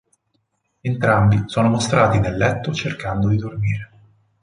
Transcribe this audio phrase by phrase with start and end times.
[0.81, 3.91] Entrambi sono mostrati nel letto cercando di dormire.